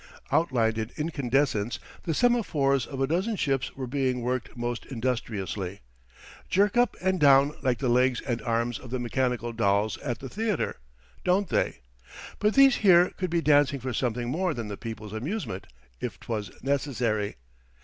Outlined 0.31 0.79
in 0.79 0.89
incandescents, 0.97 1.77
the 2.05 2.15
semaphores 2.15 2.87
of 2.87 2.99
a 2.99 3.05
dozen 3.05 3.35
ships 3.35 3.75
were 3.75 3.85
being 3.85 4.21
worked 4.23 4.57
most 4.57 4.87
industriously. 4.87 5.81
"Jerk 6.49 6.75
up 6.75 6.95
and 7.03 7.19
down 7.19 7.53
like 7.61 7.77
the 7.77 7.87
legs 7.87 8.19
and 8.21 8.41
arms 8.41 8.79
of 8.79 8.89
the 8.89 8.97
mechanical 8.97 9.53
dolls 9.53 9.99
at 9.99 10.17
the 10.17 10.27
theatre, 10.27 10.77
don't 11.23 11.49
they? 11.49 11.81
But 12.39 12.55
these 12.55 12.77
here 12.77 13.11
could 13.11 13.29
be 13.29 13.41
dancing 13.41 13.79
for 13.79 13.93
something 13.93 14.27
more 14.29 14.55
than 14.55 14.69
the 14.69 14.75
people's 14.75 15.13
amusement 15.13 15.67
if 15.99 16.19
'twas 16.19 16.49
necessary. 16.63 17.35